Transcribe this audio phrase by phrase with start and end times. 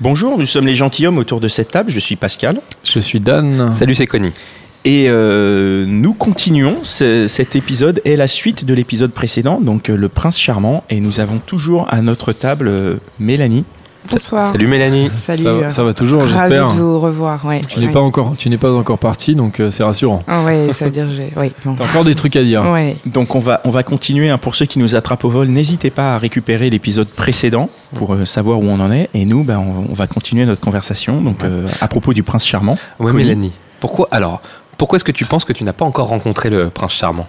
[0.00, 1.90] Bonjour, nous sommes les gentilshommes autour de cette table.
[1.90, 2.60] Je suis Pascal.
[2.84, 3.72] Je suis Dan.
[3.72, 4.32] Salut, c'est Connie.
[4.84, 6.78] Et euh, nous continuons.
[6.82, 10.84] Ce- cet épisode est la suite de l'épisode précédent, donc euh, le prince charmant.
[10.90, 13.64] Et nous avons toujours à notre table euh, Mélanie.
[14.10, 14.52] Bonsoir.
[14.52, 15.10] Salut Mélanie.
[15.16, 15.42] Salut.
[15.42, 16.68] Ça, euh, va- ça va toujours, Ravi j'espère.
[16.68, 17.44] de vous revoir.
[17.44, 17.60] Ouais.
[17.68, 17.92] Tu n'es Ouais.
[17.92, 20.22] pas encore, tu n'es pas encore parti, donc euh, c'est rassurant.
[20.28, 21.32] Ah ouais, ça veut dire que j'ai.
[21.36, 21.52] Oui.
[21.64, 21.74] Bon.
[21.74, 22.62] T'as encore des trucs à dire.
[22.70, 22.96] Ouais.
[23.06, 24.28] Donc on va, on va continuer.
[24.28, 24.38] hein.
[24.38, 28.24] Pour ceux qui nous attrapent au vol, n'hésitez pas à récupérer l'épisode précédent pour euh,
[28.26, 29.08] savoir où on en est.
[29.14, 31.20] Et nous, ben, on, on va continuer notre conversation.
[31.20, 32.76] Donc euh, à propos du prince charmant.
[32.98, 33.16] Connie.
[33.16, 33.52] Mélanie.
[33.80, 34.42] Pourquoi alors
[34.76, 37.26] Pourquoi est-ce que tu penses que tu n'as pas encore rencontré le prince charmant?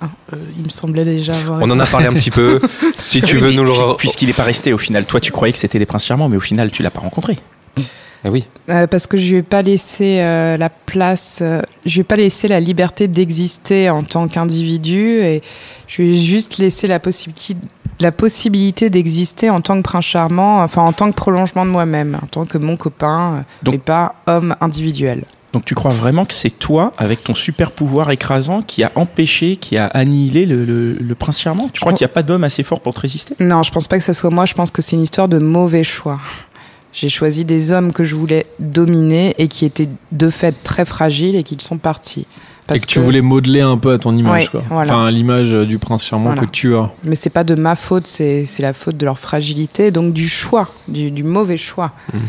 [0.00, 1.60] Ah, euh, il me semblait déjà avoir.
[1.62, 2.60] On en a parlé un petit peu.
[2.96, 3.96] Si tu Oui, veux mais nous le.
[3.96, 5.06] Puisqu'il n'est pas resté au final.
[5.06, 7.38] Toi, tu croyais que c'était des princes charmants, mais au final, tu l'as pas rencontré.
[8.26, 8.46] Eh oui.
[8.70, 11.40] Euh, parce que je lui ai pas laissé euh, la place.
[11.42, 15.42] euh, je lui ai pas laissé la liberté d'exister en tant qu'individu et
[15.86, 17.54] je lui ai juste laissé la possibilité.
[18.00, 22.18] La possibilité d'exister en tant que prince charmant, enfin en tant que prolongement de moi-même,
[22.20, 25.24] en tant que mon copain, Donc- et pas homme individuel.
[25.54, 29.56] Donc tu crois vraiment que c'est toi, avec ton super pouvoir écrasant, qui a empêché,
[29.56, 31.70] qui a annihilé le, le- le prince charmant?
[31.72, 31.96] Tu crois Oh.
[31.96, 33.34] qu'il n'y a pas d'homme assez fort pour te résister?
[33.40, 34.44] Non, je pense pas que ça soit moi.
[34.44, 36.18] Je pense que c'est une histoire de mauvais choix.
[36.92, 41.36] J'ai choisi des hommes que je voulais dominer et qui étaient de fait très fragiles
[41.36, 42.26] et qui sont partis.
[42.74, 44.62] Et que tu voulais modeler un peu à ton image, Ouais, quoi.
[44.70, 44.94] voilà.
[44.94, 46.40] Enfin, à l'image euh, du prince charmant Voilà.
[46.42, 46.90] que tu as.
[47.04, 50.68] Mais c'est pas de ma faute, c'est la faute de leur fragilité, donc du choix,
[50.88, 51.92] du, du mauvais choix.
[52.12, 52.20] Mhm.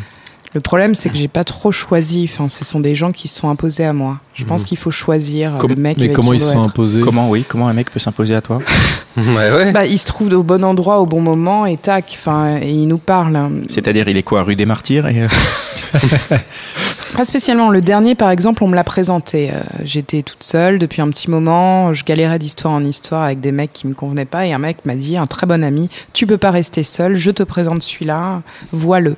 [0.56, 2.30] Le problème, c'est que j'ai pas trop choisi.
[2.32, 4.20] Enfin, ce sont des gens qui se sont imposés à moi.
[4.34, 6.62] Je pense qu'il faut choisir Com- le mec mais avec comment qui ils se sont
[6.62, 6.68] être.
[6.70, 8.60] imposés Comment, oui, comment un mec peut s'imposer à toi
[9.18, 9.72] Ouais, ouais.
[9.74, 12.16] Bah, il se trouve au bon endroit, au bon moment, et tac.
[12.18, 13.38] Enfin, et il nous parle.
[13.68, 15.28] C'est-à-dire, il est quoi, rue des Martyrs et, euh,
[17.16, 17.70] Pas spécialement.
[17.70, 19.50] Le dernier, par exemple, on me l'a présenté.
[19.52, 21.94] Euh, J'étais toute seule depuis un petit moment.
[21.94, 24.46] Je galérais d'histoire en histoire avec des mecs qui me convenaient pas.
[24.46, 27.18] Et un mec m'a dit, un très bon ami, tu peux pas rester seul.
[27.18, 28.42] Je te présente celui-là.
[28.72, 29.16] Vois-le.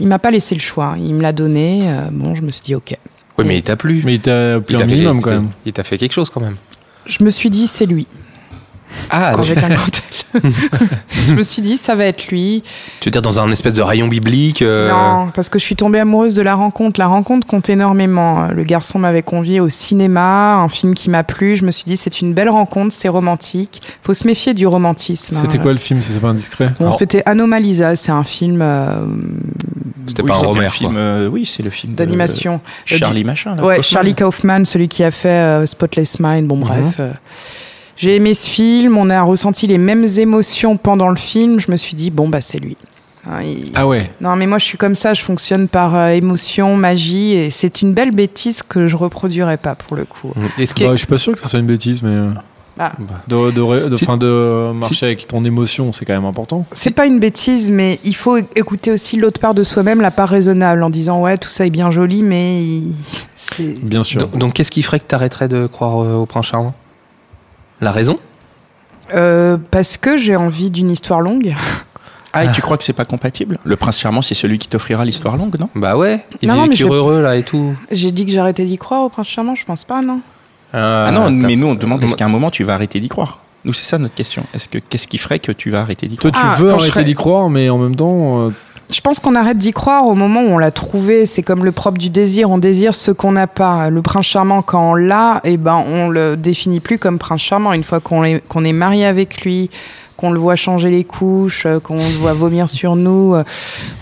[0.00, 0.94] Il m'a pas laissé le choix.
[0.98, 1.78] Il me l'a donné.
[1.82, 2.96] Euh, bon, je me suis dit, ok.
[3.38, 4.02] Oui, mais il t'a plu.
[4.04, 5.50] Mais il t'a pris Il un t'a fait- minimum quand même.
[5.66, 6.56] Il t'a fait quelque chose quand même.
[7.06, 8.06] Je me suis dit, c'est lui.
[9.10, 9.76] Ah, L.
[11.28, 12.62] je me suis dit, ça va être lui.
[13.00, 15.76] Tu veux dire dans un espèce de rayon biblique euh, Non, parce que je suis
[15.76, 17.00] tombée amoureuse de la rencontre.
[17.00, 18.48] La rencontre compte énormément.
[18.48, 21.56] Le garçon m'avait convié au cinéma, un film qui m'a plu.
[21.56, 23.82] Je me suis dit, c'est une belle rencontre, c'est romantique.
[24.02, 25.36] Faut se méfier du romantisme.
[25.40, 25.62] C'était hein.
[25.62, 29.06] quoi le film, si c'est pas indiscret Bon, Alors- c'était Anomalisa, c'est un film euh,
[30.06, 31.00] C'était oui, pas un c'était Romer, le film, quoi.
[31.00, 32.60] euh, oui, c'est le film de d'animation.
[32.84, 33.56] Charlie Machin.
[33.56, 33.82] Là, Ouais, Kaufman.
[33.82, 36.46] Charlie Kaufman, celui qui a fait euh, Spotless Mind.
[36.46, 37.00] Bon, bref.
[37.96, 38.96] J'ai aimé ce film.
[38.96, 41.60] On a ressenti les mêmes émotions pendant le film.
[41.60, 42.76] Je me suis dit, bon, bah, c'est lui.
[43.28, 44.10] Hein, il- Ah ouais.
[44.20, 45.14] Non, mais moi, je suis comme ça.
[45.14, 47.32] Je fonctionne par euh, émotion, magie.
[47.32, 50.32] Et c'est une belle bêtise que je reproduirais pas, pour le coup.
[50.58, 52.10] Est-ce qu'il y Bah, a- je suis pas sûr que ça soit une bêtise, mais
[52.10, 52.30] euh,
[52.78, 52.92] Ah.
[53.26, 56.66] de, de, de, fin, de marcher avec ton émotion, c'est quand même important.
[56.72, 60.28] C'est pas une bêtise, mais il faut écouter aussi l'autre part de soi-même, la part
[60.28, 62.62] raisonnable, en disant, ouais, tout ça est bien joli, mais
[63.82, 64.20] Bien sûr.
[64.20, 66.74] Donc, donc, qu'est-ce qui ferait que t'arrêterais de croire euh, au prince charmant?
[67.80, 68.18] La raison?
[69.14, 71.54] Euh, parce que j'ai envie d'une histoire longue.
[72.38, 73.58] Ah, et tu crois que c'est pas compatible?
[73.64, 75.70] Le prince charmant, c'est celui qui t'offrira l'histoire longue, non?
[75.74, 76.22] Bah ouais.
[76.42, 77.74] Il Non, est non, mais je- heureux là et tout.
[77.90, 80.20] J'ai dit que j'arrêtais d'y croire au prince charmant, je pense pas, non?
[80.74, 83.38] Ah non, mais nous, on demande est-ce qu'à un moment, tu vas arrêter d'y croire?
[83.64, 84.44] Nous, c'est ça notre question.
[84.52, 86.44] Est-ce que Qu'est-ce qui ferait que tu vas arrêter d'y Toi, croire?
[86.44, 88.50] tu Ah, veux je arrêter serais- d'y croire, mais en même temps, euh,
[88.88, 91.26] Je pense qu'on arrête d'y croire au moment où on l'a trouvé.
[91.26, 92.50] C'est comme le propre du désir.
[92.50, 93.90] On désire ce qu'on n'a pas.
[93.90, 97.72] Le prince charmant, quand on l'a, eh ben, on le définit plus comme prince charmant.
[97.72, 99.70] Une fois qu'on est, qu'on est marié avec lui,
[100.16, 103.44] qu'on le voit changer les couches, euh, qu'on le voit vomir sur nous, euh,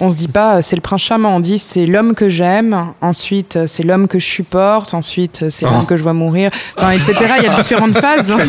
[0.00, 1.36] on se dit pas euh, c'est le prince charmant.
[1.36, 2.92] On dit c'est l'homme que j'aime.
[3.00, 4.94] Ensuite, c'est l'homme que je supporte.
[4.94, 6.50] Ensuite, c'est l'homme que je vois mourir.
[6.76, 7.14] Enfin, etc.
[7.38, 8.34] Il y a différentes phases.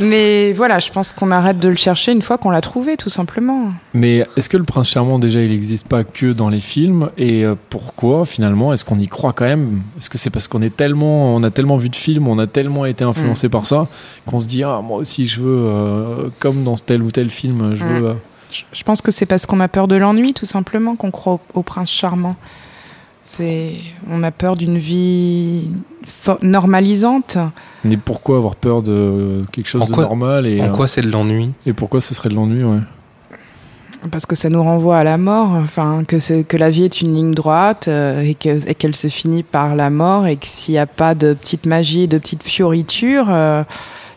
[0.00, 3.10] Mais voilà, je pense qu'on arrête de le chercher une fois qu'on l'a trouvé, tout
[3.10, 3.68] simplement.
[3.92, 7.10] Mais est-ce que le prince charmant, déjà, il n'existe pas que dans les films?
[7.16, 9.82] Et pourquoi, finalement Est-ce qu'on y croit quand même?
[9.96, 12.48] Est-ce que c'est parce qu'on est tellement, on a tellement vu de films, on a
[12.48, 13.86] tellement été influencé par ça,
[14.26, 15.93] qu'on se dit, ah, moi aussi, je veux, euh,
[16.38, 17.88] comme dans tel ou tel film, je Mm.
[17.88, 18.06] veux.
[18.08, 18.14] euh,
[18.50, 21.34] Je- Je pense que c'est parce qu'on a peur de l'ennui, tout simplement, qu'on croit
[21.34, 22.36] au, au prince charmant.
[23.22, 23.72] C'est,
[24.08, 25.70] on a peur d'une vie
[26.42, 27.38] normalisante.
[27.84, 31.00] Mais pourquoi avoir peur de quelque chose En de normal et, En euh, quoi c'est
[31.00, 31.50] de l'ennui?
[31.66, 32.78] et pourquoi ce serait de l'ennui ouais.
[34.10, 37.00] Parce que ça nous renvoie à la mort, enfin que, c'est- que la vie est
[37.00, 40.46] une ligne droite euh, et, que- et qu'elle se finit par la mort et que
[40.46, 43.64] s'il n'y a pas de petite magie, de petites fioritures, euh,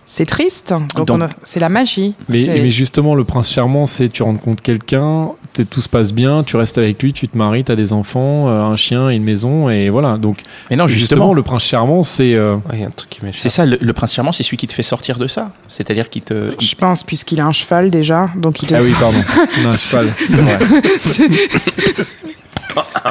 [0.10, 0.74] c'est triste.
[0.96, 2.16] Donc, Donc- on a- c'est la magie.
[2.30, 5.30] Mais, justement, le prince charmant, c'est tu rencontres quelqu'un,
[5.70, 8.62] tout se passe bien, tu restes avec lui, tu te maries, t'as des enfants, euh,
[8.64, 10.18] un chien, une maison, et voilà.
[10.18, 10.40] Donc,
[10.70, 12.34] Mais non, justement, justement, le prince charmant, c'est.
[12.36, 13.40] euh, Il a un truc qui m'échappe.
[13.42, 15.52] c'est ça, le, le prince charmant, c'est celui qui te fait sortir de ça.
[15.68, 16.52] C'est-à-dire qui te.
[16.60, 19.18] Je pense, puisqu'il a un cheval déjà, donc il te- Ah oui, pardon.
[19.64, 20.08] non, cheval.
[20.18, 20.58] C'est vrai.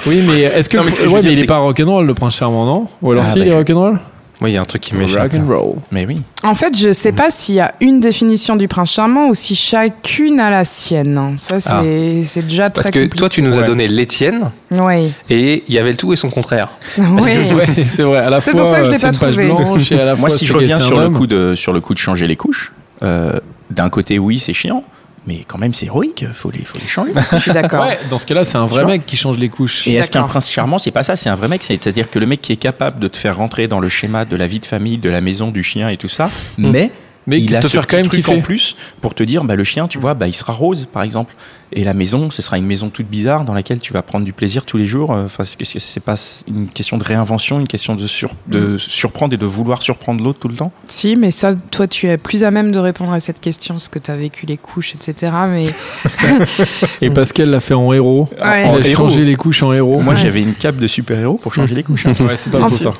[0.06, 0.76] Oui, mais est-ce que.
[0.76, 2.64] Non, mais ce que ouais, dire, mais il c'est est pas rock'n'roll, le prince charmant,
[2.64, 2.86] non?
[3.02, 3.98] Ou alors Ah, si, bah, il est rock'n'roll?
[4.42, 5.32] Oui, il y a un truc qui m'échappe.
[5.32, 5.76] Rock'n'roll.
[5.90, 6.20] Mais oui.
[6.42, 9.56] En fait, je sais pas s'il y a une définition du prince charmant ou si
[9.56, 11.34] chacune a la sienne.
[11.38, 11.82] Ça, c'est Ah.
[12.22, 13.64] c'est déjà très Parce que toi, tu nous as Ouais.
[13.64, 15.12] donné l'étienne Oui.
[15.30, 16.68] et il y avait le tout et son contraire.
[16.96, 17.32] Parce Oui.
[17.48, 18.18] que, ouais, c'est vrai.
[18.18, 19.46] À la C'est fois, pour ça que je l'ai c'est pas une page trouvé.
[19.46, 21.16] blanche et à la Moi, fois, si c'est je reviens c'est un sur le, homme.
[21.16, 22.72] coup de, sur le coup de changer les couches,
[23.02, 23.32] euh,
[23.70, 24.84] d'un côté, oui, c'est chiant,
[25.26, 27.12] mais quand même, c'est héroïque, faut les, faut les changer.
[27.32, 27.84] Je suis d'accord.
[27.84, 29.86] Ouais, dans ce cas-là, c'est un vrai mec qui change les couches.
[29.86, 32.26] Et est-ce qu'un prince charmant, c'est pas ça, c'est un vrai mec, c'est-à-dire que le
[32.26, 34.66] mec qui est capable de te faire rentrer dans le schéma de la vie de
[34.66, 36.90] famille, de la maison, du chien et tout ça, mais
[37.26, 38.38] Mais il a te ce faire petit quand même truc kiffer.
[38.38, 41.02] en plus pour te dire, bah, le chien, tu vois, bah, il sera rose, par
[41.02, 41.34] exemple.
[41.72, 44.32] Et la maison, ce sera une maison toute bizarre dans laquelle tu vas prendre du
[44.32, 45.12] plaisir tous les jours.
[45.12, 46.14] Euh, Enfin, c'est c'est- pas
[46.46, 50.38] une question de réinvention, une question de, sur, de surprendre et de vouloir surprendre l'autre
[50.38, 50.70] tout le temps.
[50.86, 53.88] Si, mais ça, toi, tu es plus à même de répondre à cette question, parce
[53.88, 55.32] que tu as vécu les couches, etc.
[55.50, 55.66] Mais
[57.02, 58.28] Et Pascal l'a fait en héros.
[58.42, 58.64] Ouais.
[58.64, 59.08] En a héros.
[59.08, 60.00] changé les couches en héros.
[60.00, 60.20] Moi, Ouais.
[60.20, 62.06] j'avais une cape de super-héros pour changer les couches.
[62.06, 62.12] hein.
[62.20, 62.90] Ouais, c'est pas En fait- ça.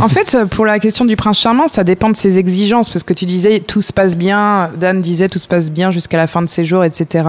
[0.00, 3.12] en fait, pour la question du prince charmant, ça dépend de ses exigences, parce que
[3.14, 6.42] tu disais tout se passe bien, Dan disait tout se passe bien jusqu'à la fin
[6.42, 7.28] de ses jours, etc.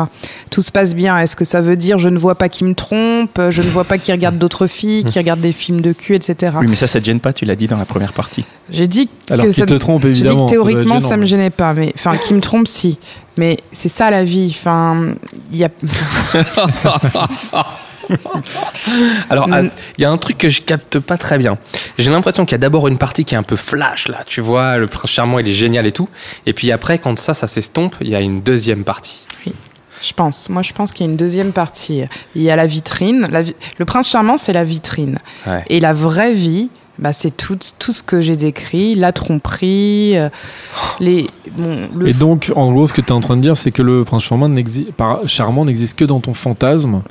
[0.50, 1.18] Tout se passe bien.
[1.18, 3.84] Est-ce que ça veut dire je ne vois pas qui me trompe, je ne vois
[3.84, 6.54] pas qui regarde d'autres filles, qui regarde des films de cul, etc.
[6.60, 8.46] Oui, mais ça, ça te gêne pas, tu l'as dit dans la première partie.
[8.70, 10.46] J'ai dit Alors que ça te trompe, J'ai dit évidemment.
[10.46, 11.10] que ça théoriquement, gênant.
[11.10, 12.98] ça me gênait pas, mais enfin, qui me trompe, si.
[13.38, 14.56] Mais c'est ça la vie.
[14.58, 15.14] Enfin,
[15.52, 15.70] il y a.
[19.30, 21.58] Alors, il y a un truc que je capte pas très bien.
[21.98, 24.22] J'ai l'impression qu'il y a d'abord une partie qui est un peu flash, là.
[24.26, 26.10] Tu vois, le prince charmant, il est génial et tout.
[26.46, 29.26] Et puis après, quand ça, ça s'estompe, il y a une deuxième partie.
[30.02, 30.50] Je pense.
[30.50, 32.04] Moi, je pense qu'il y a une deuxième partie.
[32.36, 33.26] Il y a la vitrine.
[33.32, 35.18] La vi- Le prince charmant, c'est la vitrine.
[35.48, 35.64] Ouais.
[35.70, 40.30] Et la vraie vie, bah, c'est tout, tout ce que j'ai décrit, la tromperie, euh,
[41.00, 41.28] les.
[41.58, 43.72] Bon, le Et donc, en gros, ce que tu es en train de dire, c'est
[43.72, 47.02] que le prince charmant n'existe par- charmant n'existe que dans ton fantasme.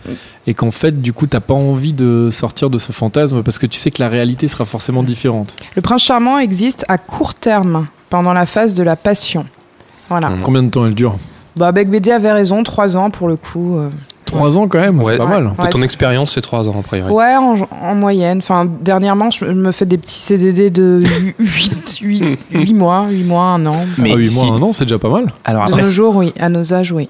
[0.47, 3.67] Et qu'en fait, du coup, t'as pas envie de sortir de ce fantasme parce que
[3.67, 5.56] tu sais que la réalité sera forcément différente.
[5.75, 9.44] le prince charmant existe à court terme, pendant la phase de la passion.
[10.09, 10.31] Voilà.
[10.44, 11.17] Combien de temps elle dure?
[11.56, 13.76] Bah, Bec BD avait raison, trois ans pour le coup.
[13.76, 13.88] euh.
[14.26, 15.05] Trois ans quand même, Ouais.
[15.12, 15.53] c'est pas mal.
[15.56, 17.12] Ouais, ton expérience, c'est trois ans, a priori.
[17.12, 18.38] Ouais, en, en moyenne.
[18.38, 21.00] Enfin, dernièrement, je me fais des petits CDD de
[21.38, 23.76] 8, mois, 8 mois, un an.
[23.99, 25.26] Mais ah oui, si- moi, un an, c'est déjà pas mal.
[25.44, 26.32] Alors De nos jours, oui.
[26.41, 27.08] À nos âges, oui.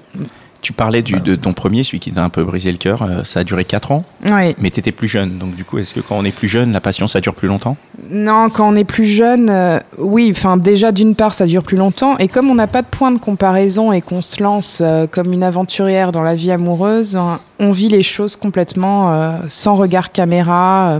[0.67, 3.23] Tu parlais du, de ton premier, celui qui t'a un peu brisé le cœur, euh,
[3.23, 4.53] ça a duré 4 ans, Oui.
[4.59, 5.37] mais t'étais plus jeune.
[5.37, 7.47] Donc du coup, est-ce que quand on est plus jeune, la passion, ça dure plus
[7.47, 7.77] longtemps?
[8.11, 11.77] Non, quand on est plus jeune, euh, oui, enfin déjà d'une part ça dure plus
[11.77, 15.07] longtemps et comme on n'a pas de point de comparaison et qu'on se lance euh,
[15.09, 19.75] comme une aventurière dans la vie amoureuse, hein, on vit les choses complètement euh, sans
[19.75, 20.99] regard caméra, euh,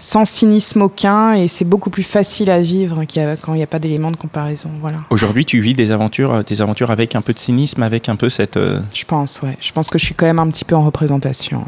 [0.00, 3.66] sans cynisme aucun et c'est beaucoup plus facile à vivre a- quand il n'y a
[3.68, 4.70] pas d'élément de comparaison.
[4.80, 8.08] Voilà, Aujourd'hui, tu vis des aventures, euh, tes aventures avec un peu de cynisme, avec
[8.08, 8.56] un peu cette.
[8.56, 9.56] euh, je pense, ouais.
[9.60, 11.58] Je pense que je suis quand même un petit peu en représentation.
[11.58, 11.64] ouais.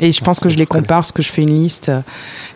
[0.00, 1.90] Et je pense que je les compare parce que je fais une liste.
[1.90, 2.00] euh,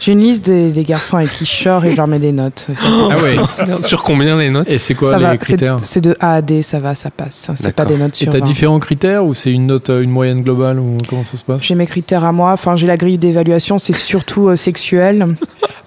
[0.00, 2.32] J'ai une liste des, des garçons avec qui je sors et je leur mets des
[2.32, 2.66] notes.
[2.74, 3.36] Ça, Ah ouais.
[3.86, 6.42] Sur combien les notes Et c'est quoi ça les va, critères c'est de A à
[6.42, 7.50] D, ça va, ça passe.
[7.54, 8.44] C'est pas des notes Et sur t'as 20.
[8.44, 11.62] différents critères ou c'est une note, euh, une moyenne globale ou comment ça se passe?
[11.62, 12.52] J'ai mes critères à moi.
[12.52, 15.36] Enfin, j'ai la grille d'évaluation, c'est surtout euh, sexuel.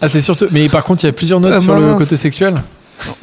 [0.01, 0.45] Ah, c'est surtout.
[0.51, 2.55] Mais par contre, il y a plusieurs notes Ah, sur le côté sexuel?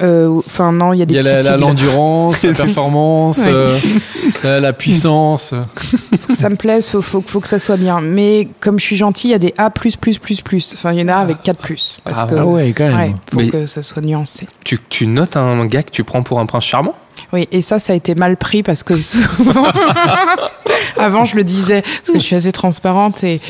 [0.03, 3.39] Euh, Enfin, non, il y a Il des y a petits la- la- l'endurance, performance,
[3.45, 3.79] euh,
[4.45, 5.53] la, la puissance.
[6.21, 8.01] Faut que ça me plaise, faut, faut, faut que ça soit bien.
[8.01, 9.71] Mais comme je suis gentille, il y a des A+++++.
[10.75, 11.55] Enfin, il y en a avec 4+.
[12.05, 12.97] Parce Ah, que, Ah ouais, quand même.
[12.97, 14.47] ouais, pour Mais- que ça soit nuancé.
[14.65, 16.95] tu, tu notes un gars que tu prends pour un prince charmant?
[17.33, 19.65] Oui, et ça, ça a été mal pris parce que souvent-
[20.99, 23.41] avant, je le disais, parce que je suis assez transparente et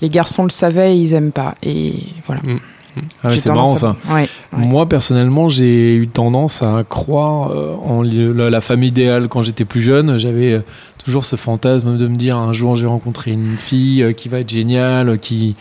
[0.00, 1.54] les garçons le savaient et ils aiment pas.
[1.62, 1.94] Et
[2.26, 2.40] voilà.
[3.22, 3.96] Ah ouais, J'ai c'est marrant ça.
[4.08, 4.66] à- Ouais, ouais.
[4.66, 9.82] Moi, personnellement, j'ai eu tendance à croire euh, en la, femme idéale quand j'étais plus
[9.82, 10.16] jeune.
[10.18, 10.60] J'avais euh,
[11.04, 14.28] toujours ce fantasme de me dire un jour, je vais rencontrer une fille euh, qui
[14.28, 15.56] va être géniale, qui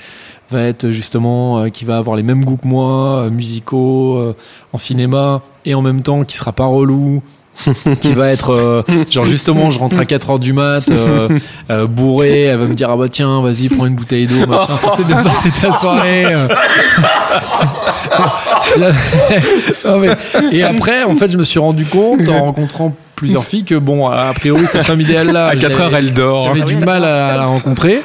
[0.51, 4.33] va être justement, qui va avoir les mêmes goûts que moi, musicaux,
[4.73, 7.21] en cinéma, et en même temps qui sera pas relou,
[8.01, 11.27] qui va être euh, genre justement je rentre à 4 heures du mat euh,
[11.69, 14.77] euh, bourré elle va me dire ah bah tiens vas-y prends une bouteille d'eau machin
[14.77, 16.25] ça c'est bien passé ta soirée.
[19.85, 20.09] Non, mais-
[20.51, 24.07] et après en fait je me suis rendu compte en rencontrant plusieurs filles que bon
[24.07, 26.41] a priori cette femme idéale là À 4 heures, elle dort.
[26.43, 28.01] j'avais du mal à, la rencontrer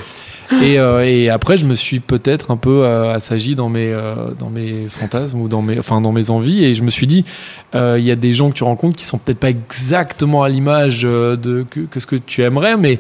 [0.63, 4.15] et, euh, et après je me suis peut-être un peu euh, assagi dans mes euh,
[4.39, 6.65] dans mes fantasmes ou dans mes enfin dans mes envies.
[6.65, 7.25] Et je me suis dit
[7.75, 10.49] euh, il y a des gens que tu rencontres qui sont peut-être pas exactement à
[10.49, 12.99] l'image de que, que ce que tu aimerais mais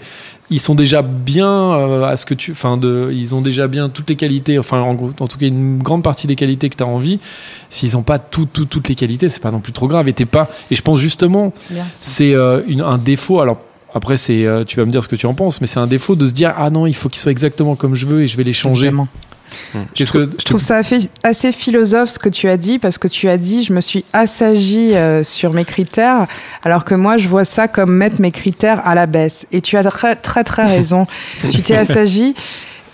[0.50, 4.10] ils sont déjà bien à ce que tu enfin de ils ont déjà bien toutes
[4.10, 6.82] les qualités enfin en gros en tout cas une grande partie des qualités que tu
[6.82, 7.18] as envie.
[7.70, 10.12] S'ils n'ont pas tout, tout- toutes les qualités c'est pas non plus trop grave et
[10.12, 11.52] t'es pas et je pense justement
[11.90, 13.40] C'est un défaut.
[13.40, 13.58] Alors
[13.94, 15.86] après, c'est, euh, tu vas me dire ce que tu en penses, mais c'est un
[15.86, 18.28] défaut de se dire ah non, il faut qu'ils soient exactement comme je veux et
[18.28, 18.86] je vais les changer.
[18.86, 19.08] Évidemment.
[19.94, 23.06] Qu'est-ce que Je trouve ça assez- assez philosophe ce que tu as dit, parce que
[23.06, 26.26] tu as dit je me suis assagie euh, sur mes critères,
[26.64, 29.46] alors que moi je vois ça comme mettre mes critères à la baisse.
[29.52, 31.06] Et tu as très très, très raison.
[31.52, 32.34] tu t'es assagie.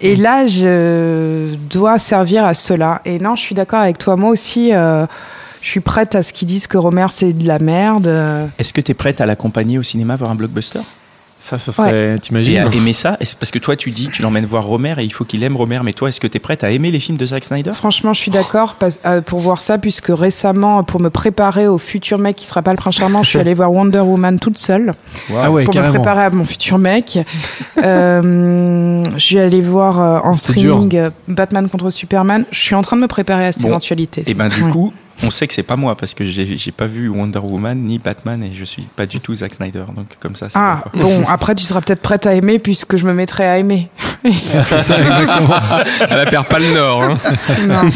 [0.02, 3.02] Et là, je dois servir à cela.
[3.04, 4.16] Et non, je suis d'accord avec toi.
[4.16, 5.06] Moi aussi, euh,
[5.62, 8.08] je suis prête à ce qu'ils disent que Romer c'est de la merde.
[8.58, 10.80] Est-ce que tu es prête à l'accompagner au cinéma voir un blockbuster?
[11.42, 14.44] Ça, ça serait, Et t'imagines à aimer ça Parce que toi, tu dis, tu l'emmènes
[14.44, 16.64] voir Romer et il faut qu'il aime Romer, mais toi, est-ce que tu es prête
[16.64, 17.72] à aimer les films de Zack Snyder?
[17.72, 18.76] Franchement, je suis d'accord
[19.06, 22.72] euh, pour voir ça, puisque récemment, pour me préparer au futur mec qui sera pas
[22.72, 24.92] le prince charmant, je suis allée voir Wonder Woman toute seule.
[25.34, 25.94] Ah ouais, pour me carrément.
[25.94, 27.18] préparer à mon futur mec.
[27.78, 32.44] Euh, je suis allée voir euh, en streaming Batman contre Superman.
[32.50, 33.68] Je suis en train de me préparer à cette Bon.
[33.68, 34.22] éventualité.
[34.26, 34.70] Et ben du Ouais.
[34.70, 37.98] coup, on sait que c'est pas moi parce que j'ai pas vu Wonder Woman ni
[37.98, 39.84] Batman et je suis pas du tout Zack Snyder.
[39.94, 43.06] Donc comme ça, c'est Ah, bon, après, tu seras peut-être prête à aimer puisque je
[43.06, 43.88] me mettrai à aimer.
[44.22, 45.54] C'est ça, exactement.
[46.10, 47.02] Elle perd pas le nord.
[47.02, 47.16] hein.
[47.66, 47.88] Non.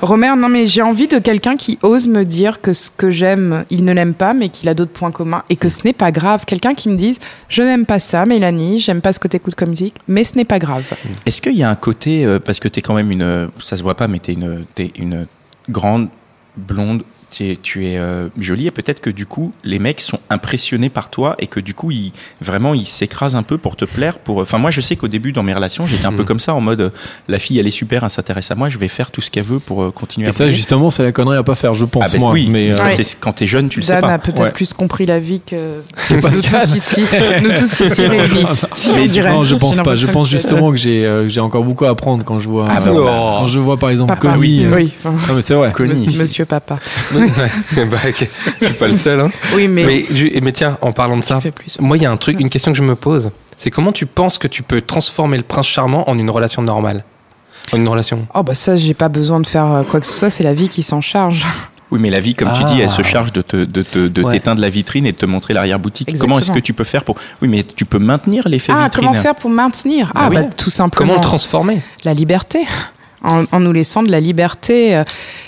[0.00, 3.64] Romer, non, mais j'ai envie de quelqu'un qui ose me dire que ce que j'aime,
[3.68, 6.12] il ne l'aime pas, mais qu'il a d'autres points communs et que ce n'est pas
[6.12, 6.44] grave.
[6.46, 9.70] Quelqu'un qui me dise, je n'aime pas ça, Mélanie, j'aime pas ce que t'écoutes comme
[9.70, 10.84] musique, mais ce n'est pas grave.
[11.26, 13.82] Est-ce qu'il y a un côté euh, parce que t'es quand même une, ça se
[13.82, 15.26] voit pas, mais t'es une, t'es une
[15.68, 16.08] grande
[16.56, 17.04] blonde.
[17.32, 20.90] Tu es, tu es euh, jolie et peut-être que du coup les mecs sont impressionnés
[20.90, 22.12] par toi et que du coup ils
[22.42, 25.32] vraiment ils s'écrasent un peu pour te plaire pour enfin moi je sais qu'au début
[25.32, 26.90] dans mes relations j'étais un peu comme ça en mode euh,
[27.28, 29.44] la fille elle est super elle s'intéresse à moi je vais faire tout ce qu'elle
[29.44, 30.54] veut pour euh, continuer Et à ça, briller.
[30.56, 32.32] justement, c'est la connerie à pas faire, je pense, Ah ben moi.
[32.32, 33.02] oui Mais euh, Ouais.
[33.02, 34.50] c'est- quand t'es jeune tu le sais Dan pas a peut-être Ouais.
[34.52, 35.78] plus compris la vie que
[36.10, 36.60] nous Pascal.
[36.68, 37.02] tous ici,
[37.42, 38.44] nous tous ici réunis.
[38.94, 39.94] Mais non, je pense pas.
[39.94, 42.80] Je pense justement que j'ai euh, j'ai encore beaucoup à apprendre quand je vois Ah
[42.80, 43.04] bah euh,
[43.38, 44.14] quand je vois par exemple.
[44.20, 44.66] Connie.
[44.66, 45.72] euh, Oui, enfin, Non mais c'est vrai.
[45.72, 46.14] Connie.
[46.18, 46.78] Monsieur Papa.
[47.76, 47.84] Ouais.
[47.84, 48.28] bah, ok.
[48.60, 49.20] Je suis pas le seul.
[49.20, 49.30] Hein.
[49.54, 51.78] Oui, mais, Mais, je- mais tiens, en parlant de ça, plus.
[51.80, 53.30] moi, il y a un truc, une question que je me pose.
[53.56, 57.04] C'est comment tu penses que tu peux transformer le prince charmant en une relation normale?
[57.72, 60.12] En une relation Oh bah ça, j'ai pas besoin de faire euh, quoi que ce
[60.12, 61.46] soit, c'est la vie qui s'en charge.
[61.92, 62.64] Oui, mais la vie, comme tu Ah.
[62.64, 64.32] dis, elle se charge de te, de te, de Ouais.
[64.32, 66.18] t'éteindre la vitrine et de te montrer l'arrière-boutique.
[66.18, 67.16] Comment est-ce que tu peux faire pour.
[67.42, 69.06] Oui, mais tu peux maintenir l'effet Ah, vitrine.
[69.08, 70.10] comment faire pour maintenir?
[70.14, 71.08] Ah, Bah bah, tout simplement.
[71.10, 71.82] Comment le transformer?
[72.04, 72.60] La liberté.
[73.24, 75.04] En, en nous laissant de la liberté, euh,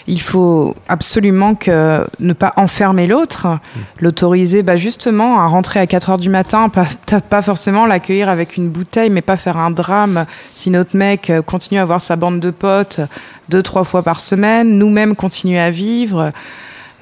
[0.07, 3.59] il faut absolument que ne pas enfermer l'autre,
[4.00, 8.69] l'autoriser bah, justement à rentrer à 4 heures du matin, pas, forcément l'accueillir avec une
[8.69, 12.38] bouteille, mais pas faire un drame si notre mec euh, continue à avoir sa bande
[12.38, 13.00] de potes
[13.49, 16.33] deux, trois fois par semaine, nous-mêmes continuer à vivre.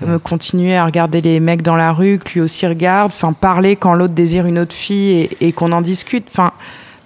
[0.08, 3.76] euh, continuer à regarder les mecs dans la rue, que lui aussi regarde, enfin parler
[3.76, 6.50] quand l'autre désire une autre fille et, et qu'on en discute, enfin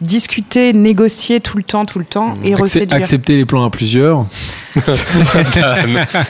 [0.00, 2.94] discuter, négocier tout le temps, tout le temps et Accep- reséduire.
[2.96, 4.26] accepter les plans à plusieurs.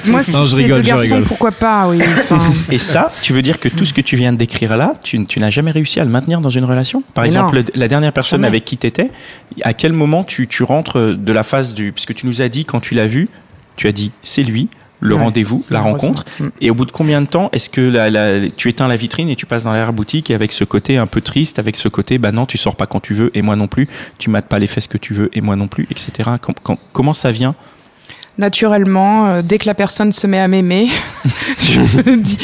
[0.07, 1.25] Moi, si c'est deux garçons, rigole.
[1.25, 1.99] pourquoi pas, oui.
[2.03, 2.39] Enfin,
[2.71, 5.25] Et ça, tu veux dire que tout ce que tu viens de décrire là, tu,
[5.27, 7.03] tu n'as jamais réussi à le maintenir dans une relation?
[7.15, 7.65] Par Mais exemple, non.
[7.75, 8.49] la dernière personne Jamais.
[8.49, 9.11] avec qui tu étais,
[9.63, 11.93] à quel moment tu, tu rentres de la phase du.
[11.93, 13.29] Puisque tu nous as dit, quand tu l'as vu,
[13.77, 14.69] tu as dit c'est lui,
[15.07, 15.23] le Ouais.
[15.23, 16.25] rendez-vous, la rencontre.
[16.41, 16.49] Mm.
[16.61, 19.29] Et au bout de combien de temps est-ce que la, la- tu éteins la vitrine
[19.29, 22.19] et tu passes dans l'arrière-boutique et avec ce côté un peu triste, avec ce côté,
[22.19, 24.59] bah non, tu sors pas quand tu veux et moi non plus, tu mates pas
[24.59, 26.31] les fesses que tu veux et moi non plus, etc.
[26.43, 27.55] Com- com- comment ça vient
[28.39, 30.89] naturellement, euh, dès que la personne se met à m'aimer,
[31.61, 32.39] je me dis,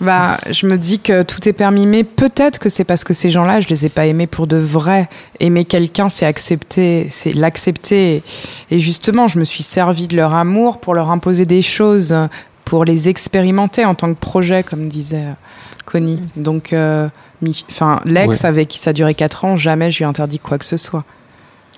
[0.00, 1.86] bah, je me dis que tout est permis.
[1.86, 4.56] Mais peut-être que c'est parce que ces gens-là, je les ai pas aimés pour de
[4.56, 5.08] vrai.
[5.40, 8.22] Aimer quelqu'un, c'est accepter, c'est l'accepter.
[8.70, 12.14] Et justement, je me suis servi de leur amour pour leur imposer des choses,
[12.64, 15.26] pour les expérimenter en tant que projet, comme disait
[15.84, 16.22] Connie.
[16.36, 17.08] Donc, euh,
[17.42, 17.64] Mi-
[18.06, 18.46] l'ex Ouais.
[18.46, 20.78] avec qui ça a duré 4 ans, jamais je lui ai interdit quoi que ce
[20.78, 21.04] soit.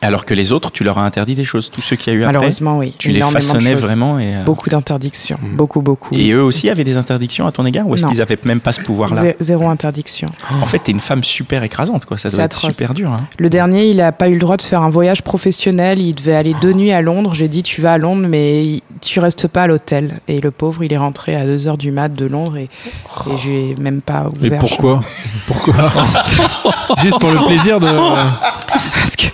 [0.00, 2.22] Alors que les autres, tu leur as interdit des choses, tous ceux qui a eu
[2.22, 2.32] après.
[2.34, 2.92] Malheureusement, oui.
[2.98, 4.36] Tu les façonnais vraiment et.
[4.36, 5.38] euh, Beaucoup d'interdictions.
[5.42, 5.56] Mm.
[5.56, 6.14] Beaucoup, beaucoup.
[6.14, 8.72] Et eux aussi avaient des interdictions à ton égard ou est-ce qu'ils avaient même pas
[8.72, 10.28] ce pouvoir-là Zé- Zéro interdiction.
[10.62, 12.16] En fait, t'es une femme super écrasante, quoi.
[12.16, 12.72] Ça C'est doit être atroce.
[12.74, 13.10] super dur.
[13.10, 13.16] Hein.
[13.38, 16.00] Le dernier, il a pas eu le droit de faire un voyage professionnel.
[16.00, 17.34] Il devait aller deux nuits à Londres.
[17.34, 20.20] J'ai dit, tu vas à Londres, mais tu restes pas à l'hôtel.
[20.28, 23.48] Et le pauvre, il est rentré à 2h du mat de Londres et, et je
[23.48, 24.58] lui ai même pas Mais ouvert.
[24.60, 25.00] pourquoi?
[25.48, 25.74] Pourquoi?
[27.02, 27.86] Juste pour le plaisir de.
[27.88, 29.26] Parce que,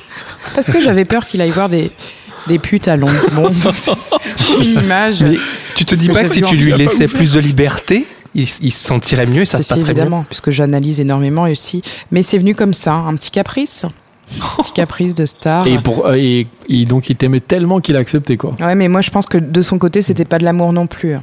[0.54, 1.90] parce que j'avais peur qu'il aille voir des,
[2.49, 3.12] des putes à Londres.
[3.32, 3.50] Bon,
[4.38, 5.23] j'ai une image.
[5.23, 5.37] Mais
[5.75, 8.84] tu te dis pas que si tu lui laissais plus de liberté, il, il se
[8.87, 11.82] sentirait mieux et ça C'est se passerait mieux évidemment, puisque j'analyse énormément aussi.
[12.11, 13.84] Mais c'est venu comme ça, un petit caprice.
[14.58, 15.66] Un petit caprice de star.
[15.66, 18.54] Et, pour, euh, et, et donc il t'aimait tellement qu'il a accepté quoi.
[18.58, 21.16] Ouais, mais moi je pense que de son côté, c'était pas de l'amour non plus.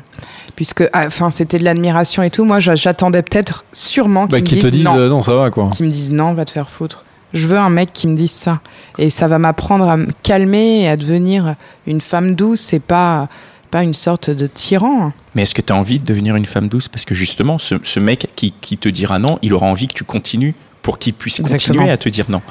[0.55, 2.43] Puisque, ah, enfin, c'était de l'admiration et tout.
[2.45, 4.97] Moi, j'a- j'attendais peut-être sûrement qu'ils Bah, me qu'il te disent dise non.
[4.97, 5.71] euh, non, ça va quoi.
[5.73, 7.03] Qui me disent non, va te faire foutre.
[7.33, 8.59] Je veux un mec qui me dise ça.
[8.97, 11.55] Et ça va m'apprendre à me calmer et à devenir
[11.87, 13.29] une femme douce et pas,
[13.71, 15.13] pas une sorte de tyran.
[15.35, 16.89] Mais est-ce que tu as envie de devenir une femme douce?
[16.89, 19.93] Parce que justement, ce, ce mec qui, qui te dira non, il aura envie que
[19.93, 21.75] tu continues pour qu'il puisse Exactement.
[21.75, 22.41] continuer à te dire non.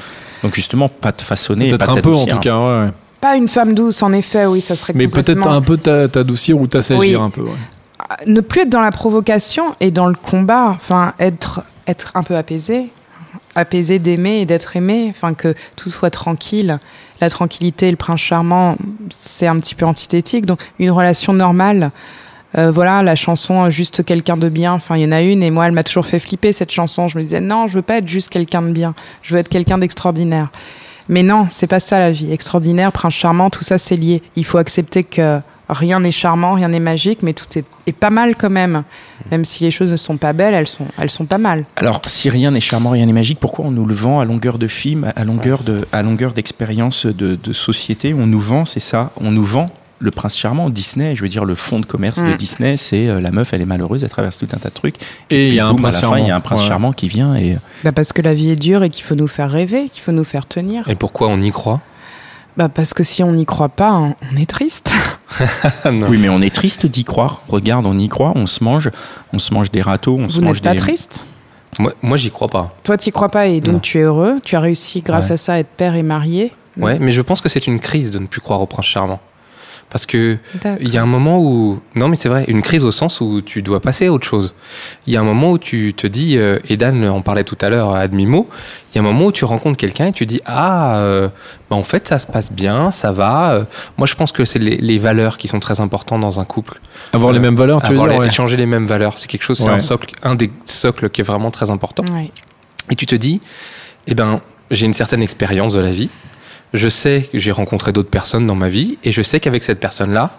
[0.42, 2.90] Donc justement, pas te façonner, Peut-être pas un peu en tout cas, ouais, ouais.
[3.20, 6.58] Pas une femme douce, en effet, oui, ça serait Mais peut-être un peu t'a- t'adoucir
[6.58, 7.26] ou t'assagir Oui.
[7.26, 7.42] un peu.
[7.42, 7.50] ouais.
[8.26, 12.36] ne plus être dans la provocation et dans le combat, enfin être être un peu
[12.36, 12.90] apaisé,
[13.54, 16.78] apaisé d'aimer et d'être aimé, enfin que tout soit tranquille.
[17.20, 18.76] La tranquillité, le prince charmant,
[19.10, 20.46] c'est un petit peu antithétique.
[20.46, 21.90] Donc une relation normale.
[22.58, 25.40] Euh, voilà, la chanson euh, Juste quelqu'un de bien, enfin il y en a une
[25.40, 27.06] et moi elle m'a toujours fait flipper cette chanson.
[27.06, 29.48] Je me disais non, je veux pas être juste quelqu'un de bien, je veux être
[29.48, 30.50] quelqu'un d'extraordinaire.
[31.08, 32.32] Mais non, c'est pas ça la vie.
[32.32, 34.22] Extraordinaire, prince charmant, tout ça c'est lié.
[34.34, 35.40] Il faut accepter que
[35.72, 38.84] rien n'est charmant, rien n'est magique, mais tout est, est pas mal quand même.
[39.30, 41.64] Même si les choses ne sont pas belles, elles sont, elles sont pas mal.
[41.76, 44.58] Alors, si rien n'est charmant, rien n'est magique, pourquoi on nous le vend à longueur
[44.58, 48.14] de film, à longueur de, à longueur d'expérience de, de société?
[48.14, 49.10] On nous vend, c'est ça.
[49.20, 49.70] On nous vend
[50.02, 50.70] le prince charmant.
[50.70, 52.36] Disney, je veux dire, le fond de commerce de Mm.
[52.38, 54.96] Disney, c'est euh, la meuf, elle est malheureuse, elle traverse tout un tas de trucs.
[55.28, 56.36] Et il y a un boum, à prince la fin, il y a charmant.
[56.36, 56.68] un prince Ouais.
[56.68, 59.28] charmant qui vient et Bah parce que la vie est dure et qu'il faut nous
[59.28, 60.88] faire rêver, qu'il faut nous faire tenir.
[60.88, 61.80] Et pourquoi on y croit?
[62.56, 64.92] Bah parce que si on n'y croit pas, on on est triste.
[65.84, 67.42] Oui, mais on est triste d'y croire.
[67.48, 68.90] Regarde, on y croit, on se mange,
[69.32, 70.78] on se mange des râteaux, on se Vous mange n'êtes pas des.
[70.78, 71.24] triste
[71.78, 72.74] Moi, moi j'y crois pas.
[72.84, 73.80] Toi, tu crois pas et donc Non.
[73.80, 74.38] tu es heureux.
[74.44, 75.32] Tu as réussi grâce Ouais.
[75.32, 76.52] à ça à être père et marié.
[76.76, 79.20] Ouais, mais je pense que c'est une crise de ne plus croire au prince charmant.
[79.90, 80.38] Parce que
[80.80, 83.40] il y a un moment où non mais c'est vrai une crise au sens où
[83.42, 84.54] tu dois passer à autre chose.
[85.08, 87.58] Il y a un moment où tu te dis euh, et Dan en parlait tout
[87.60, 88.48] à l'heure à demi-mot.
[88.92, 91.28] Il y a un moment où tu rencontres quelqu'un et tu dis ah euh,
[91.68, 93.50] bah, en fait ça se passe bien ça va.
[93.54, 93.64] Euh,
[93.98, 96.80] Moi je pense que c'est les, les valeurs qui sont très importantes dans un couple.
[97.12, 98.26] Avoir les mêmes valeurs, tu veux dire les- ouais.
[98.28, 99.70] échanger les mêmes valeurs c'est quelque chose c'est Ouais.
[99.70, 102.04] un socle un des socles qui est vraiment très important.
[102.14, 102.30] Ouais.
[102.90, 103.40] Et tu te dis,
[104.06, 106.10] eh ben, j'ai une certaine expérience de la vie.
[106.74, 109.80] Je sais que j'ai rencontré d'autres personnes dans ma vie et je sais qu'avec cette
[109.80, 110.30] personne-là,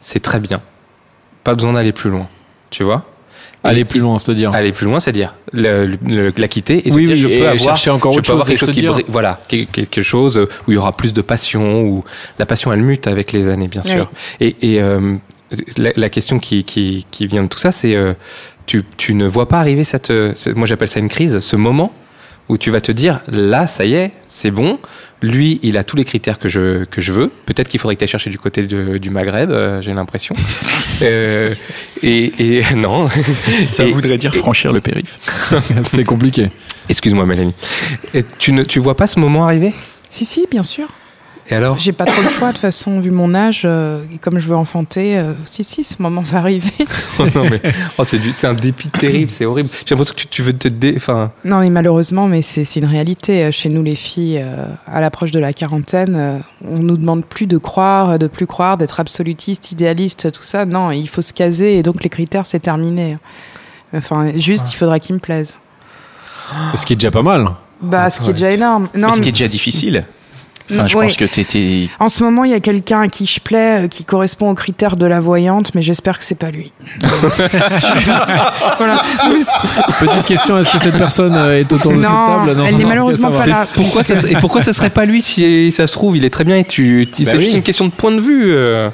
[0.00, 0.60] c'est très bien.
[1.42, 2.28] Pas besoin d'aller plus loin.
[2.70, 3.04] Tu vois?
[3.62, 4.52] Aller plus loin, c'est-à-dire?
[4.52, 7.32] Aller plus loin, c'est-à-dire le- le- la quitter et se Oui, dire, oui, je peux
[7.32, 9.04] et avoir, chercher encore je autre peux avoir chose, quelque chose se qui dire- brille-
[9.08, 12.04] voilà, quel- quelque chose où il y aura plus de passion, où
[12.38, 14.10] la passion elle mute avec les années, bien sûr.
[14.40, 15.16] Et, et, euh,
[15.78, 18.12] la, la question qui, qui, qui vient de tout ça, c'est euh,
[18.66, 21.56] tu, tu ne vois pas arriver cette, euh, cette- moi j'appelle ça une crise, ce
[21.56, 21.90] moment
[22.48, 24.78] où tu vas te dire là, ça y est, c'est bon.
[25.22, 27.30] Lui, il a tous les critères que je, que je veux.
[27.46, 30.34] Peut-être qu'il faudrait que tu ailles chercher du côté de- du Maghreb, euh, j'ai l'impression.
[31.02, 31.52] Euh,
[32.04, 33.08] et, et non.
[33.64, 35.18] Ça Et- voudrait dire franchir le périph.
[35.90, 36.48] c'est compliqué.
[36.88, 37.54] Excuse-moi, Mélanie.
[38.14, 39.74] Et tu ne tu vois pas ce moment arriver?
[40.08, 40.86] Si, si, bien sûr.
[41.50, 43.62] Et alors J'ai pas trop le choix de toute façon, vu mon âge.
[43.66, 46.72] euh, et comme je veux enfanter, euh, si, si, ce moment va arriver.
[47.34, 47.60] Non, mais
[47.98, 49.68] oh, c'est du- c'est un dépit terrible, c'est horrible.
[49.84, 50.94] J'ai l'impression que tu, tu veux te dé.
[50.96, 53.44] Enfin, Non, mais malheureusement, mais c'est c'est une réalité.
[53.44, 57.24] Euh, Chez nous, les filles, euh, à l'approche de la quarantaine, euh, on nous demande
[57.26, 60.64] plus de croire, de plus croire, d'être absolutiste, idéaliste, tout ça.
[60.64, 63.18] Non, il faut se caser et donc les critères, c'est terminé.
[63.94, 65.58] Enfin, juste, il faudra qu'il me plaise.
[66.74, 67.50] Ce qui est déjà pas mal.
[67.82, 68.88] Bah, ce qui est déjà énorme.
[68.94, 70.04] Non, Mais ce qui est déjà difficile.
[70.72, 71.04] Enfin, je Oui.
[71.06, 71.88] pense que t'étais.
[72.00, 74.54] en ce moment, il y a quelqu'un à qui je plais, euh, qui correspond aux
[74.54, 76.72] critères de la voyante, mais j'espère que c'est pas lui.
[78.78, 78.96] voilà.
[80.00, 82.64] Petite question, est-ce que cette personne euh, est autour de cette Non, table?
[82.66, 83.66] Elle n'est malheureusement pas là.
[83.74, 86.44] pourquoi ça, et pourquoi ça serait pas lui si ça se trouve Il est très
[86.44, 87.08] bien et tu.
[87.14, 87.44] tu- Bah c'est oui.
[87.44, 88.44] juste une question de point de vue.
[88.54, 88.88] euh.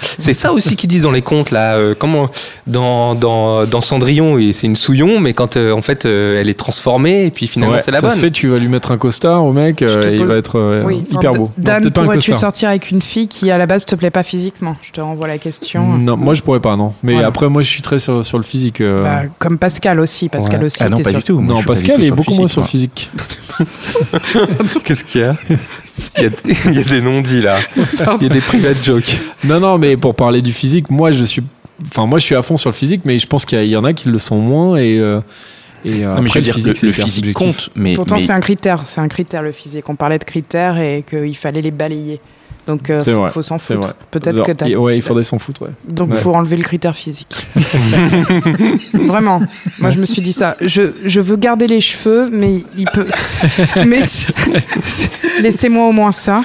[0.00, 1.74] C'est ça aussi qu'ils disent dans les contes là.
[1.76, 2.30] euh, comment
[2.66, 6.48] dans, dans, dans Cendrillon, et c'est une souillon, mais quand euh, en fait euh, elle
[6.48, 8.16] est transformée et puis finalement Ouais, c'est la ça bonne.
[8.16, 10.58] se fait, tu vas lui mettre un costard au mec, euh, et il va être
[10.58, 11.50] euh, Oui, hyper beau.
[11.56, 14.76] Non, Dan, pourrais-tu sortir avec une fille qui à la base te plaît pas physiquement?
[14.82, 15.96] Je te renvoie la question.
[15.98, 16.92] Non, moi je pourrais pas, non.
[17.02, 17.28] Mais Voilà.
[17.28, 18.80] après, moi je suis très sur, sur le physique.
[18.80, 19.02] euh.
[19.02, 20.66] Bah, comme Pascal aussi, Pascal Ouais.
[20.66, 20.76] aussi.
[20.80, 22.48] Ah non, pas sur- du non, pas du Pascal tout est sur le beaucoup moins
[22.48, 23.10] sur le physique,
[23.58, 24.80] physique.
[24.84, 25.34] Qu'est-ce qu'il y a?
[26.16, 26.30] Il y a,
[26.66, 27.58] il y a des non-dits là.
[27.76, 29.16] Il y a des private jokes.
[29.44, 31.42] Non, non, mais pour parler du physique, moi je suis.
[31.86, 33.84] Enfin, moi je suis à fond sur le physique, mais je pense qu'il y, en
[33.84, 34.98] a qui le sont moins et.
[34.98, 35.20] euh,
[35.84, 37.34] et euh, Non, mais je après, veux dire physique, que c'est le physique subjectif.
[37.46, 38.82] compte, mais, Pourtant, mais c'est un critère.
[38.84, 39.88] C'est un critère le physique.
[39.88, 42.20] On parlait de critères et qu'il fallait les balayer.
[42.68, 43.94] Donc, euh, C'est faut, s'en foutre.
[44.12, 44.68] Peut-être que t'as.
[44.68, 45.70] Et- Ouais, il faudrait s'en foutre, ouais.
[45.88, 46.20] Donc, il Ouais.
[46.20, 47.34] faut enlever le critère physique.
[48.94, 49.40] Vraiment.
[49.78, 50.56] Moi, je me suis dit ça.
[50.60, 53.06] Je, je veux garder les cheveux, mais il peut.
[53.86, 54.32] mais c'est-
[54.82, 56.42] c'est- laissez-moi au moins ça.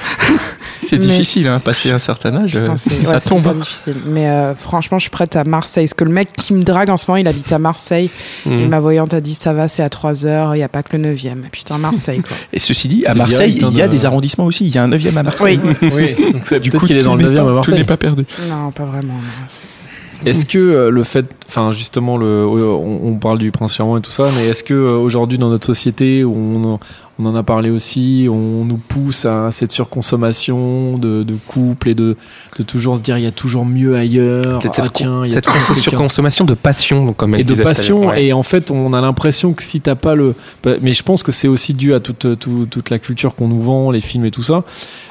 [0.80, 3.54] C'est Mais- difficile, hein, passer un certain âge, Putain, euh, c'est ça ouais, c'est tombe.
[3.58, 3.96] difficile.
[4.06, 5.84] Mais euh, franchement, je suis prête à Marseille.
[5.86, 8.10] Parce que le mec qui me drague en ce moment, il habite à Marseille.
[8.46, 8.68] Et Mm.
[8.68, 10.96] ma voyante a dit ça va, c'est à 3 heures, il n'y a pas que
[10.96, 11.42] le 9e.
[11.52, 12.36] Putain, Marseille, quoi.
[12.52, 14.66] Et ceci dit, à C'est Marseille, il y a de- des arrondissements aussi.
[14.66, 15.60] Il y a un 9e à Marseille.
[15.64, 15.90] Oui.
[15.94, 17.48] Oui, donc c'est Du peut-être coup, qu'il est dans tout le n'est 9 pas- à
[17.50, 17.74] Tout Marseille.
[17.74, 18.24] n'est pas perdu.
[18.48, 19.14] Non, pas vraiment.
[19.14, 23.96] non, Est-ce que euh, le fait, enfin justement, le, on, on parle du prince charmant
[23.96, 26.80] et tout ça, mais est-ce que euh, aujourd'hui dans notre société, où on, en-
[27.20, 31.94] on en a parlé aussi, on nous pousse à cette surconsommation de, de couple et
[31.94, 32.16] de,
[32.58, 34.60] de toujours se dire il y a toujours mieux ailleurs.
[34.62, 37.44] Cette, Ah, cette, tiens, il y a cette surconsommation de passion, donc, comme elle et
[37.44, 38.24] de passion ouais.
[38.26, 41.22] et en fait on a l'impression que si t'as pas le bah, mais je pense
[41.22, 44.24] que c'est aussi dû à toute, toute, toute la culture qu'on nous vend les films
[44.26, 44.64] et tout ça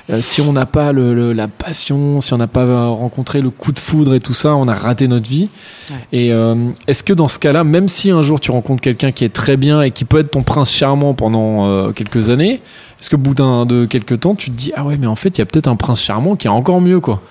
[0.09, 3.49] Euh, si on n'a pas le, le- la passion si on n'a pas rencontré le
[3.49, 5.47] coup de foudre et tout ça on a raté notre vie
[5.89, 5.97] Ouais.
[6.13, 6.55] et euh,
[6.87, 9.57] est-ce que dans ce cas-là même si un jour tu rencontres quelqu'un qui est très
[9.57, 12.61] bien et qui peut être ton prince charmant pendant euh, quelques années
[12.99, 15.37] est-ce que bout d'un de quelques temps tu te dis ah ouais mais en fait
[15.37, 17.21] il y a peut-être un prince charmant qui est encore mieux quoi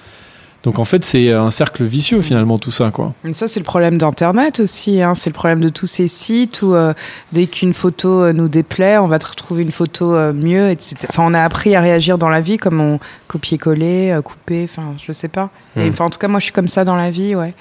[0.65, 3.65] donc en fait c'est un cercle vicieux finalement tout ça quoi Mais ça, c'est le
[3.65, 5.03] problème d'Internet aussi.
[5.03, 5.17] hein.
[5.17, 6.95] C'est le problème de tous ces sites où euh,
[7.33, 10.95] dès qu'une photo euh, nous déplaît, on va te retrouver une photo euh, mieux, etc.
[11.09, 14.95] Enfin, on a appris à réagir dans la vie comme on copier-coller, euh, couper, enfin,
[15.05, 15.51] je sais pas.
[15.77, 15.89] Et, Hmm.
[15.89, 17.55] Enfin, en tout cas, moi, je suis comme ça dans la vie, ouais.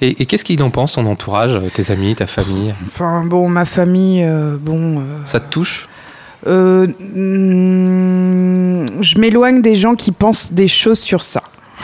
[0.00, 2.74] Et, et qu'est-ce qu'il en pense, ton entourage, euh, tes amis, ta famille?
[2.82, 4.98] Enfin, bon, ma famille, euh, bon.
[4.98, 5.88] euh, Ça te touche?
[6.46, 11.42] euh, hmm, je m'éloigne des gens qui pensent des choses sur ça.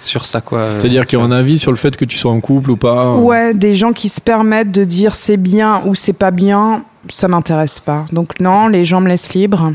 [0.00, 2.30] Sur ça, quoi C'est-à-dire qu'il y a un avis sur le fait que tu sois
[2.30, 3.14] en couple ou pas.
[3.16, 7.26] Ouais, des gens qui se permettent de dire c'est bien ou c'est pas bien, ça
[7.26, 8.06] m'intéresse pas.
[8.12, 9.72] Donc non, les gens me laissent libre.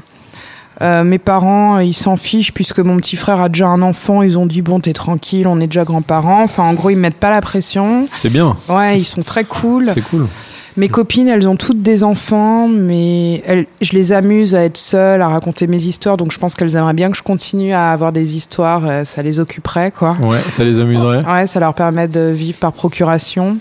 [0.84, 4.22] Euh, mes parents, ils s'en fichent puisque mon petit frère a déjà un enfant.
[4.22, 6.44] Ils ont dit bon, t'es tranquille, on est déjà grands-parents.
[6.44, 8.08] Enfin, en gros, ils me mettent pas la pression.
[8.12, 9.90] C'est bien, Ouais, ils sont très cool.
[9.94, 10.28] c'est cool.
[10.76, 15.22] Mes copines, elles ont toutes des enfants, mais elles, je les amuse à être seules,
[15.22, 16.18] à raconter mes histoires.
[16.18, 18.82] Donc je pense qu'elles aimeraient bien que je continue à avoir des histoires.
[18.88, 20.18] euh, Ça les occuperait, quoi.
[20.24, 21.24] Ouais, ça les amuserait.
[21.32, 23.58] Ouais, ça leur permet de vivre par procuration.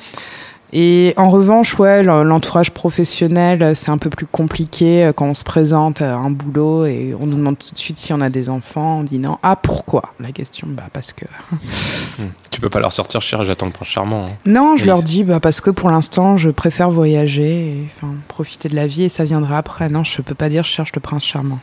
[0.74, 5.34] Et en revanche, ouais, l'entourage professionnel, euh, c'est un peu plus compliqué euh, quand on
[5.34, 8.30] se présente à un boulot et on nous demande tout de suite si on a
[8.30, 9.00] des enfants.
[9.00, 9.38] On dit non.
[9.42, 10.14] Ah, pourquoi?
[10.18, 11.26] La question, bah parce que.
[12.50, 14.26] Tu peux pas leur sortir, cher, j'attends le prince charmant.
[14.26, 14.32] hein.
[14.46, 14.86] Non, je Oui.
[14.88, 17.88] leur dis bah parce que pour l'instant, je préfère voyager, et,
[18.28, 19.88] profiter de la vie et ça viendra après.
[19.90, 21.58] Non, je peux pas dire je cherche le prince charmant,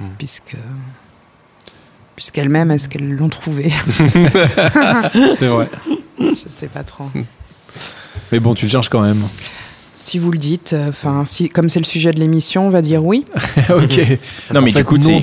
[0.00, 0.06] Hmm.
[0.18, 0.56] puisque
[2.16, 3.70] puisqu'elles-mêmes, est-ce qu'elles l'ont trouvé?
[5.34, 5.68] C'est vrai.
[6.18, 7.04] Je sais pas trop.
[8.32, 9.22] Mais bon, tu le cherches quand même.
[10.02, 12.82] Si vous le dites, euh, enfin, si comme c'est le sujet de l'émission, on va
[12.82, 13.24] dire oui.
[13.70, 14.18] ok.
[14.52, 15.20] Non, mais En fait, du coup, non,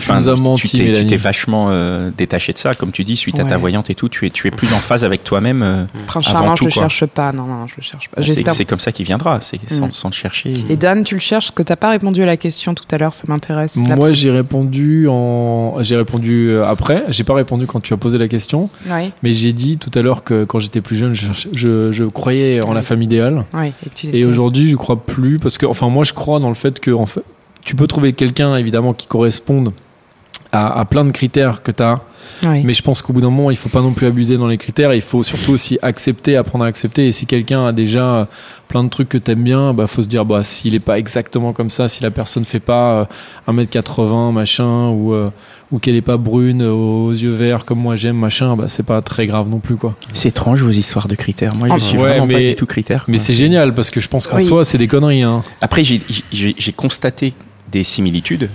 [0.56, 1.08] tu t'es- tu Mélanie.
[1.08, 4.08] t'es vachement euh, détaché de ça, comme tu dis, suite à ta voyante et tout.
[4.08, 5.62] Tu es, tu es plus en phase avec toi-même.
[5.64, 6.84] euh, Prince Avant charmant, tout, je le quoi.
[6.84, 7.34] cherche pas.
[7.34, 8.22] Non, non, je le cherche pas.
[8.54, 9.92] c'est comme ça qu'il viendra, c'est sans, Mm.
[9.94, 10.54] sans le chercher.
[10.70, 12.98] Et Dan, tu le cherches parce que t'as pas répondu à la question tout à
[12.98, 13.76] l'heure, ça m'intéresse.
[13.86, 17.04] La- Moi, j'ai répondu en, j'ai répondu euh, après.
[17.10, 20.02] J'ai pas répondu quand tu as posé la question, Oui, mais j'ai dit tout à
[20.02, 23.44] l'heure que quand j'étais plus jeune, je, cherchais- je, je croyais en la femme idéale.
[23.54, 23.74] oui.
[24.14, 26.92] Et, aujourd'hui, je crois plus parce que, enfin, moi, je crois dans le fait que,
[26.92, 27.24] en fait,
[27.64, 29.74] tu peux trouver quelqu'un évidemment qui corresponde
[30.52, 32.02] à, à plein de critères que tu as.
[32.44, 32.64] Oui.
[32.64, 34.58] Mais je pense qu'au bout d'un moment, il faut pas non plus abuser dans les
[34.58, 34.94] critères.
[34.94, 37.08] Il faut surtout aussi accepter, apprendre à accepter.
[37.08, 38.26] Et si quelqu'un a déjà euh,
[38.68, 41.54] plein de trucs que t'aimes bien, bah faut se dire, bah s'il est pas exactement
[41.54, 43.08] comme ça, si la personne fait pas
[43.48, 45.30] euh, 1m80 machin ou euh,
[45.72, 48.84] ou qu'elle est pas brune euh, aux yeux verts comme moi j'aime machin, bah c'est
[48.86, 49.96] pas très grave non plus quoi.
[50.14, 51.56] C'est étrange vos histoires de critères.
[51.56, 53.06] Moi, je Ah, suis ouais, vraiment pas du tout critère.
[53.08, 54.46] Mais c'est génial parce que je pense qu'en Oui.
[54.46, 55.44] soi c'est des conneries hein.
[55.62, 57.34] Après, j'ai constaté
[57.72, 58.50] des similitudes.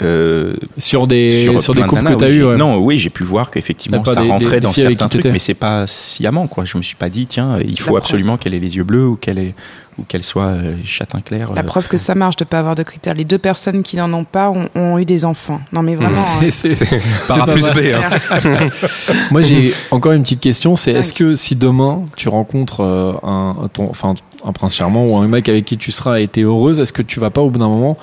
[0.00, 2.44] Euh, sur des sur, des couples nanas, que t'as oui, eu.
[2.44, 2.56] ouais.
[2.56, 5.24] Non, oui, j'ai pu voir qu'effectivement ça des- des- rentrait des dans avec certains trucs,
[5.26, 6.64] mais c'est pas sciemment quoi.
[6.64, 9.16] Je me suis pas dit tiens, il faut absolument qu'elle ait les yeux bleus ou
[9.16, 9.54] qu'elle ait
[9.98, 11.52] ou qu'elle soit euh, châtain clair.
[11.52, 11.64] La euh.
[11.64, 13.12] preuve que ça marche de pas avoir de critères.
[13.12, 15.60] Les deux personnes qui n'en ont pas ont, ont eu des enfants.
[15.70, 16.16] Non, mais vraiment.
[16.42, 16.46] hein.
[16.50, 17.68] C'est- c'est- Par plus.
[17.70, 17.92] B.
[17.94, 18.40] hein.
[19.30, 20.76] Moi, j'ai encore une petite question.
[20.76, 25.16] C'est est-ce que si demain tu rencontres euh, un, ton, enfin, un prince charmant ou
[25.18, 27.50] un mec avec qui tu seras et t'es heureuse, est-ce que tu vas pas au
[27.50, 27.98] bout d'un moment,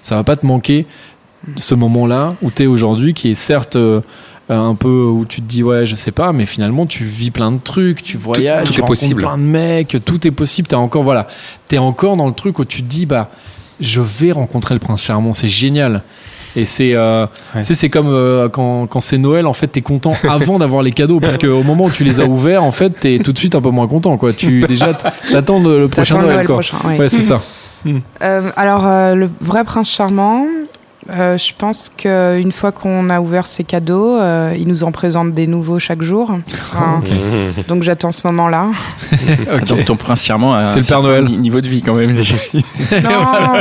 [0.00, 0.86] ça va pas te manquer
[1.56, 4.00] ce moment-là où t'es aujourd'hui, qui est certes euh,
[4.48, 7.50] un peu où tu te dis ouais, je sais pas, mais finalement tu vis plein
[7.52, 9.22] de trucs, tu voyages, tout tu est rencontres possible.
[9.22, 10.68] plein de mecs, tout est possible.
[10.68, 11.26] T'es encore voilà,
[11.68, 13.30] t'es encore dans le truc où tu te dis bah
[13.80, 16.02] je vais rencontrer le prince charmant, c'est génial.
[16.56, 17.64] Et c'est euh, Ouais.
[17.64, 20.92] tu c'est comme euh, quand, quand c'est Noël, en fait, t'es content avant d'avoir les
[20.92, 23.56] cadeaux, parce qu'au moment où tu les as ouverts, en fait, t'es tout de suite
[23.56, 24.32] un peu moins content, quoi.
[24.32, 24.94] Tu déjà
[25.32, 26.54] t'attends le prochain Noël, Noël quoi.
[26.56, 26.96] prochain, ouais.
[26.98, 27.40] Ouais, c'est ça.
[28.22, 30.46] Euh, alors, euh, le vrai prince charmant,
[31.14, 35.32] Euh, je pense qu'une fois qu'on a ouvert ces cadeaux, euh, ils nous en présentent
[35.32, 36.30] des nouveaux chaque jour.
[36.72, 37.02] Enfin,
[37.68, 38.68] Donc j'attends ce moment-là.
[39.54, 39.64] Ok.
[39.66, 41.24] Donc ton prince charmant a C'est un le Père Noël.
[41.24, 42.16] ni- niveau de vie quand même.
[43.02, 43.60] Non,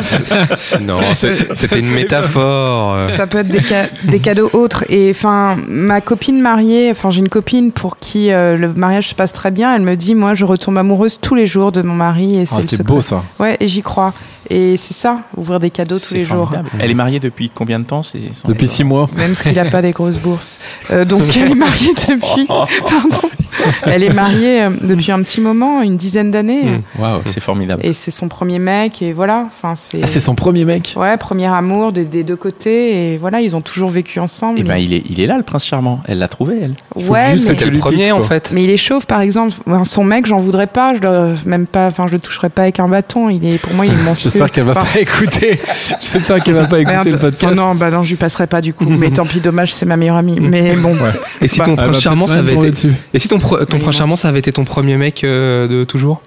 [0.82, 2.97] Non, c'était une métaphore.
[3.15, 4.86] ça peut être des, ca- des cadeaux autres.
[4.89, 9.15] Et enfin, ma copine mariée, enfin j'ai une copine pour qui euh, le mariage se
[9.15, 9.75] passe très bien.
[9.75, 12.56] Elle me dit, moi, je retombe amoureuse tous les jours de mon mari et c'est
[12.58, 12.84] Ah, c'est secret.
[12.84, 13.23] beau ça.
[13.39, 14.13] Ouais, et j'y crois.
[14.49, 16.51] Et c'est ça, ouvrir des cadeaux tous les jours.
[16.79, 19.10] Elle est mariée depuis combien de temps c'est Depuis six mois.
[19.15, 20.60] Même s'il n'a pas des grosses bourses.
[20.91, 22.45] Euh, donc elle est mariée depuis.
[22.47, 23.29] Pardon.
[23.86, 26.63] Elle est mariée euh, depuis un petit moment, une dizaine d'années.
[26.98, 27.02] Mm.
[27.02, 27.86] Waouh, c'est formidable.
[27.86, 29.46] Et c'est son premier mec, et voilà.
[29.48, 30.02] Enfin, c'est.
[30.04, 30.94] Ah, c'est son premier mec.
[30.96, 34.60] Ouais, premier amour des, des deux côtés, et voilà, ils ont toujours vécu ensemble.
[34.60, 36.00] Et ben il est, il est là le prince charmant.
[36.08, 36.74] Elle l'a trouvé elle.
[37.04, 38.52] faut ouais, juste mais, que C'était le premier en fait.
[38.54, 39.54] mais il est chauve, par exemple.
[39.84, 40.94] Son mec, j'en voudrais pas.
[40.96, 41.88] Je le, même pas.
[41.88, 43.30] Enfin, je le toucherais pas avec un bâton.
[43.30, 44.32] Il est, pour moi, il est monstrueux.
[44.32, 45.60] J'espère qu'elle va Enfin, pas écouter.
[46.13, 47.08] J'espère qu'elle va pas écouter merde.
[47.10, 47.54] le podcast.
[47.54, 48.86] Oh non, bah non, je lui passerai pas du coup.
[48.86, 50.38] mais tant pis, dommage, c'est ma meilleure amie.
[50.42, 50.94] Mais bon.
[51.42, 52.89] Et si Bah, ton va prince charmant, ça avait été.
[53.13, 53.91] Et si ton, pro- ton moi.
[53.91, 56.21] charmant, ça avait été ton premier mec euh, de toujours?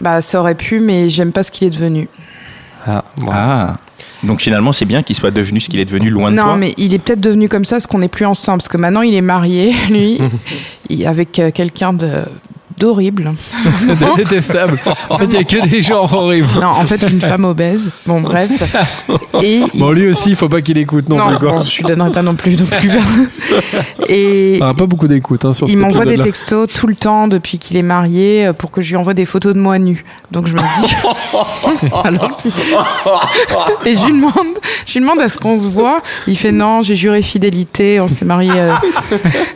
[0.00, 2.08] Bah, ça aurait pu, mais j'aime pas ce qu'il est devenu.
[2.86, 3.28] Ah, bon.
[3.32, 3.74] Ah.
[4.22, 6.56] Donc finalement c'est bien qu'il soit devenu ce qu'il est devenu loin de non, toi.
[6.56, 8.58] mais il est peut-être devenu comme ça parce qu'on n'est plus ensemble.
[8.58, 10.18] Parce que maintenant, il est marié, lui,
[11.06, 12.10] avec euh, quelqu'un de
[12.78, 13.32] d'horrible.
[13.88, 14.78] De détestable.
[15.10, 16.48] En fait, il y a que des gens horribles.
[16.60, 17.90] Non, en fait, une femme obèse.
[18.06, 18.50] Bon, bref.
[19.42, 21.38] Et Bon, lui aussi, il faut pas qu'il écoute non, non, plus.
[21.38, 21.50] Quoi.
[21.58, 22.56] bon, je lui donnerai pas non plus.
[22.56, 22.90] Donc plus
[24.08, 27.76] Et pas beaucoup d'écoute hein, sur il m'envoie des textos tout le temps depuis qu'il
[27.76, 30.04] est marié euh, pour que je lui envoie des photos de moi nue.
[30.30, 30.94] Donc je me dis.
[32.04, 32.52] Alors qu'il-
[33.84, 34.32] Et je lui demande,
[34.86, 36.02] je lui demande à ce qu'on se voit.
[36.26, 38.50] Il fait non, j'ai juré fidélité, on s'est marié.
[38.54, 38.72] euh.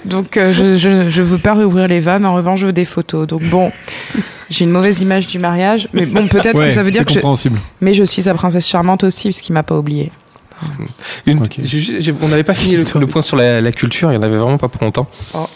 [0.04, 2.26] Donc euh, je, je, je veux pas réouvrir les vannes.
[2.26, 3.09] En revanche, je veux des photos.
[3.26, 3.70] Donc bon,
[4.50, 7.12] j'ai une mauvaise image du mariage, mais bon, peut-être Ouais, que ça veut dire que
[7.12, 7.20] je,
[7.80, 10.10] mais je suis sa princesse charmante aussi, parce qu'il m'a pas oublié.
[11.26, 11.40] Une-
[12.22, 14.36] on n'avait pas fini le, le point sur la, la culture, il y en avait
[14.36, 15.08] vraiment pas pour longtemps.
[15.34, 15.46] Oh.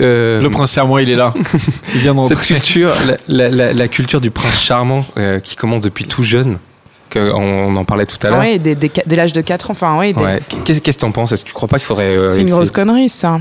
[0.00, 1.34] Euh, Le prince charmant, il est là.
[1.94, 2.46] Il vient cette d'entrer.
[2.46, 6.58] culture, la, la- la- la culture du prince charmant euh, qui commence depuis tout jeune,
[7.10, 8.38] que on, on en parlait tout à l'heure.
[8.40, 10.14] Oui, dès, dès, dès l'âge de 4 ans, enfin, oui.
[10.14, 10.40] dès- Ouais.
[10.64, 11.32] Qu'est-ce que t'en penses?
[11.32, 13.40] Est-ce que tu crois pas qu'il faudrait euh, C'est une grosse connerie, ça.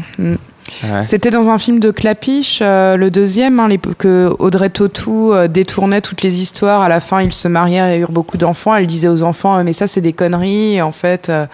[0.84, 1.04] Ouais.
[1.04, 5.48] C'était dans un film de Clapiche, euh, le deuxième, hein, les- que Audrey Tautou euh,
[5.48, 6.82] détournait toutes les histoires.
[6.82, 8.76] À la fin, ils se marièrent et eurent beaucoup d'enfants.
[8.76, 10.82] Elle disait aux enfants, euh, mais ça, c'est des conneries.
[10.82, 11.46] En fait, euh,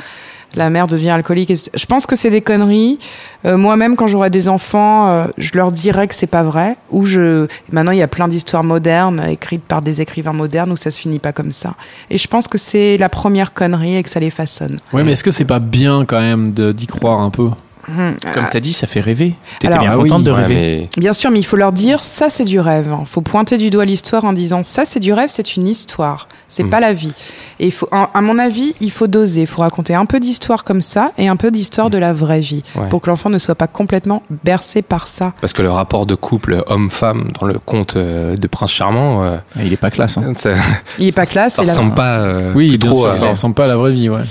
[0.55, 1.51] la mère devient alcoolique.
[1.73, 2.99] Je pense que c'est des conneries.
[3.45, 6.77] Euh, Moi-même, quand j'aurai des enfants, euh, je leur dirai que c'est pas vrai.
[6.89, 7.47] Ou je.
[7.71, 10.99] Maintenant, il y a plein d'histoires modernes écrites par des écrivains modernes où ça se
[10.99, 11.75] finit pas comme ça.
[12.09, 14.77] Et je pense que c'est la première connerie et que ça les façonne.
[14.93, 17.49] Ouais, mais est-ce que c'est pas bien quand même de- d'y croire un peu?
[17.85, 19.33] Comme tu as dit, ça fait rêver.
[19.59, 20.55] Tu étais Alors, bien ah contente oui, de Ouais, rêver.
[20.55, 22.89] mais Bien sûr, mais il faut leur dire ça c'est du rêve.
[22.99, 26.27] Il faut pointer du doigt l'histoire en disant ça c'est du rêve, c'est une histoire,
[26.47, 26.69] c'est Mm.
[26.69, 27.13] pas la vie.
[27.59, 29.41] Et il faut, à mon avis, il faut doser.
[29.41, 32.39] Il faut raconter un peu d'histoire comme ça et un peu d'histoire de la vraie
[32.39, 32.89] vie Ouais.
[32.89, 35.33] pour que l'enfant ne soit pas complètement bercé par ça.
[35.41, 39.37] Parce que le rapport de couple homme-femme dans le conte euh, de Prince Charmant, euh,
[39.55, 40.17] Ah, Il est pas classe.
[40.17, 40.33] hein.
[40.35, 40.53] ça,
[40.99, 41.55] Il est pas classe.
[41.55, 42.17] ça la- ressemble pas.
[42.19, 44.21] euh, Oui, trop sûr, ça ressemble pas à la vraie vie, ouais.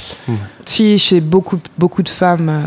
[0.64, 2.62] Si chez beaucoup beaucoup de femmes.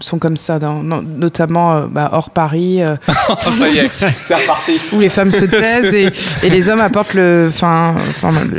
[0.00, 2.96] Sont comme ça, dans- dans- notamment euh, bah, hors Paris, euh,
[3.40, 4.80] ça y est, c'est reparti.
[4.92, 6.10] où les femmes se taisent et,
[6.42, 7.94] et les hommes apportent le, enfin,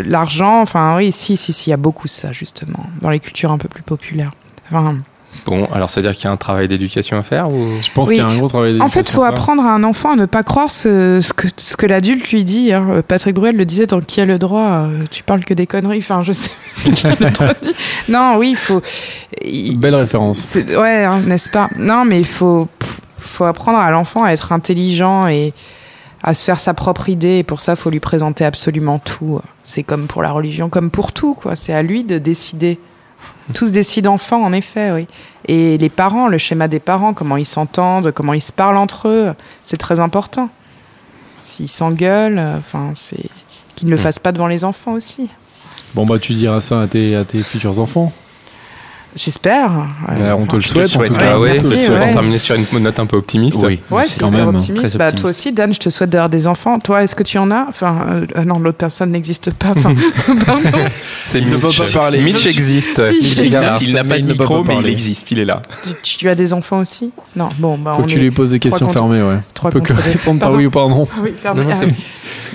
[0.05, 0.61] l'argent.
[0.61, 3.57] Enfin, oui, si, si, si, il y a beaucoup ça justement dans les cultures un
[3.57, 4.31] peu plus populaires.
[4.71, 4.97] Enfin,
[5.45, 7.67] Bon, alors ça veut dire qu'il y a un travail d'éducation à faire ou?
[7.81, 8.15] Je pense Oui.
[8.15, 10.11] qu'il y a un gros travail en fait, il d'éducation faut apprendre à un enfant
[10.11, 12.73] à ne pas croire ce, ce que, ce que l'adulte lui dit.
[12.73, 13.01] hein.
[13.07, 15.99] Patrick Bruel le disait dans Qui a le droit euh, Tu parles que des conneries.
[15.99, 16.49] Enfin, je sais.
[18.09, 18.81] Non, oui, il faut.
[19.43, 20.37] il- Belle référence.
[20.39, 21.69] c'est- Ouais, hein, n'est-ce pas?
[21.77, 25.53] Non, mais il faut, pff, faut apprendre à l'enfant à être intelligent et
[26.23, 27.37] à se faire sa propre idée.
[27.39, 29.39] Et pour ça, il faut lui présenter absolument tout.
[29.63, 31.55] C'est comme pour la religion, comme pour tout, quoi.
[31.55, 32.79] C'est à lui de décider.
[33.53, 35.07] Tous décident enfant, en effet, oui.
[35.47, 39.07] Et les parents, le schéma des parents, comment ils s'entendent, comment ils se parlent entre
[39.07, 40.49] eux, c'est très important.
[41.43, 43.29] S'ils s'engueulent, euh, enfin, c'est
[43.75, 45.29] qu'ils ne le fassent pas devant les enfants aussi.
[45.95, 48.11] Bon, bah, tu diras ça à tes, à tes futurs enfants.
[49.17, 49.71] J'espère.
[50.07, 51.31] Bah, on te le souhaite, en tout cas.
[51.31, 52.11] Ah ouais, merci, ouais.
[52.11, 53.57] terminer sur une note un peu optimiste.
[53.63, 53.79] Oui.
[53.89, 54.89] Ouais, c'est quand même optimiste.
[54.89, 56.79] très Bah, toi aussi, Dan, je te souhaite d'avoir des enfants.
[56.79, 57.65] Toi, est-ce que tu en as?
[57.67, 59.73] Enfin, euh, euh, non, l'autre personne n'existe pas.
[59.75, 59.95] Enfin,
[60.45, 60.69] pardon.
[61.19, 62.21] C'est Il ne pas parler.
[62.21, 62.95] Mitch existe.
[63.11, 63.89] Si, Mitch Il n'a existe.
[63.89, 65.63] il n'a mais pas de micro, mais il existe, il est là.
[66.03, 67.11] tu, tu as des enfants aussi?
[67.35, 69.39] Non, bon, bah, Faut on que tu est lui poses des questions fermées, ouais.
[69.55, 71.07] trois peut que répondre par oui ou par non.
[71.11, 71.63] Ah oui, pardon.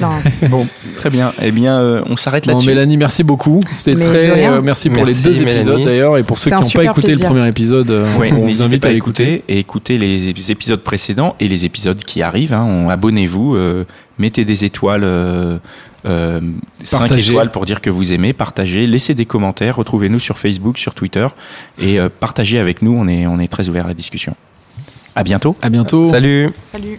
[0.00, 0.10] Non,
[0.48, 1.32] Bon, très bien.
[1.42, 2.66] Eh bien, euh, on s'arrête Bon, là-dessus.
[2.68, 3.60] Mélanie, merci beaucoup.
[3.72, 4.46] C'était très.
[4.48, 5.56] euh, merci pour Merci, les deux Mélanie.
[5.60, 6.18] épisodes d'ailleurs.
[6.18, 7.28] Et pour ceux qui n'ont pas écouté plaisir.
[7.28, 9.44] le premier épisode, euh, Oui, on vous invite pas à écouter.
[9.48, 12.54] et écouter les épisodes précédents et les épisodes qui arrivent.
[12.54, 12.64] hein.
[12.68, 13.84] On- Abonnez-vous, euh,
[14.18, 15.58] mettez des étoiles euh,
[16.04, 16.40] Euh,
[16.82, 17.30] 5 Partagez.
[17.30, 21.28] étoiles pour dire que vous aimez, partagez, laissez des commentaires, retrouvez-nous sur Facebook, sur Twitter
[21.78, 24.34] et euh, partagez avec nous, on est, on est très ouvert à la discussion.
[25.14, 25.54] À bientôt.
[25.62, 26.06] À bientôt.
[26.06, 26.50] Salut.
[26.72, 26.98] Salut.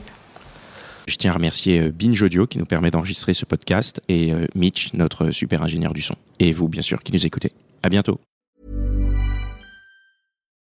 [1.07, 4.47] Je tiens à remercier euh, Binge Audio qui nous permet d'enregistrer ce podcast et euh,
[4.55, 6.15] Mitch, notre super ingénieur du son.
[6.39, 7.51] Et vous, bien sûr, qui nous écoutez.
[7.81, 8.19] À bientôt.